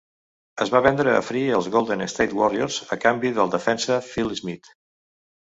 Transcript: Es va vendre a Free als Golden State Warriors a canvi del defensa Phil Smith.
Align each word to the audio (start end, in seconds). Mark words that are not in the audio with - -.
Es 0.63 0.69
va 0.75 0.79
vendre 0.85 1.11
a 1.17 1.19
Free 1.27 1.43
als 1.57 1.67
Golden 1.75 2.01
State 2.13 2.39
Warriors 2.41 2.79
a 2.97 2.99
canvi 3.05 3.33
del 3.37 3.53
defensa 3.59 4.01
Phil 4.09 4.35
Smith. 4.43 4.73